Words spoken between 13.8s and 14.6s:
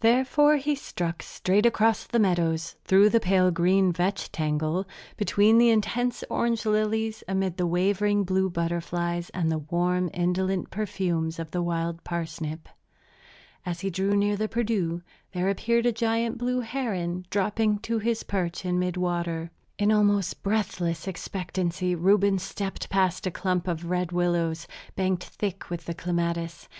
he drew near the